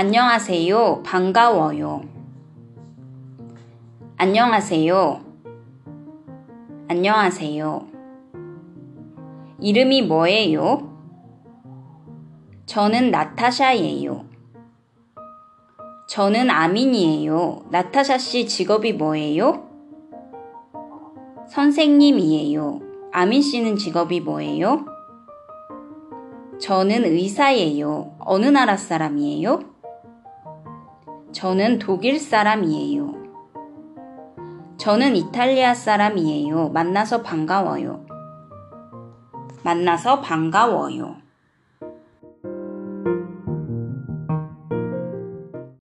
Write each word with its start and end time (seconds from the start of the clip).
안녕하세요. 0.00 1.02
반가워요. 1.02 2.02
안녕하세요. 4.16 5.20
안녕하세요. 6.86 7.88
이름이 9.60 10.02
뭐예요? 10.02 10.96
저는 12.66 13.10
나타샤예요. 13.10 14.24
저는 16.08 16.48
아민이에요. 16.48 17.64
나타샤 17.72 18.18
씨 18.18 18.46
직업이 18.46 18.92
뭐예요? 18.92 19.68
선생님이에요. 21.48 22.82
아민 23.10 23.42
씨는 23.42 23.74
직업이 23.74 24.20
뭐예요? 24.20 24.86
저는 26.60 27.04
의사예요. 27.04 28.14
어느 28.20 28.46
나라 28.46 28.76
사람이에요? 28.76 29.77
저는 31.38 31.78
독일 31.78 32.18
사람이에요. 32.18 33.14
저는 34.76 35.14
이탈리아 35.14 35.72
사람이에요. 35.72 36.70
만나서 36.70 37.22
반가워요. 37.22 38.04
만나서 39.62 40.20
반가워요. 40.20 41.14